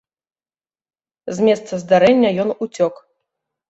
З 1.35 1.47
месца 1.51 1.73
здарэння 1.85 2.29
ён 2.49 2.59
уцёк. 2.67 2.95